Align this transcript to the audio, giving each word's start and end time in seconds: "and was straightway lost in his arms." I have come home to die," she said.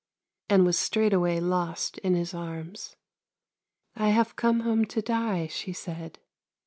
"and 0.49 0.65
was 0.65 0.79
straightway 0.79 1.39
lost 1.39 1.99
in 1.99 2.15
his 2.15 2.33
arms." 2.33 2.95
I 3.95 4.09
have 4.09 4.35
come 4.35 4.61
home 4.61 4.83
to 4.85 5.01
die," 5.03 5.45
she 5.45 5.73
said. 5.73 6.17